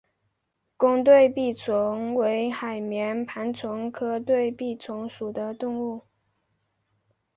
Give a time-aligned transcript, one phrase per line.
[0.77, 6.01] 弓对臂虫为海绵盘虫科对臂虫属的动物。